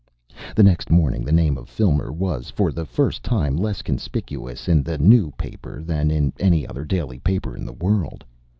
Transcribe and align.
The 0.55 0.63
next 0.63 0.89
morning 0.89 1.23
the 1.23 1.31
name 1.31 1.59
of 1.59 1.69
Filmer 1.69 2.11
was, 2.11 2.49
for 2.49 2.71
the 2.71 2.87
first 2.87 3.21
time, 3.21 3.55
less 3.55 3.83
conspicuous 3.83 4.67
in 4.67 4.81
the 4.81 4.97
New 4.97 5.29
Paper 5.37 5.83
than 5.83 6.09
in 6.09 6.33
any 6.39 6.65
other 6.65 6.85
daily 6.85 7.19
paper 7.19 7.55
in 7.55 7.67
the 7.67 7.73
world. 7.73 8.25